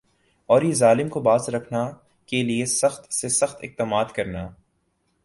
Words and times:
اور 0.49 0.61
یِہ 0.61 0.73
ظالم 0.73 1.09
کو 1.09 1.19
باز 1.19 1.49
رکھنا 1.49 1.83
کا 2.29 2.41
لئے 2.43 2.65
سخت 2.65 3.13
سے 3.13 3.29
سخت 3.29 3.57
اقدامات 3.61 4.15
کرنا 4.15 4.47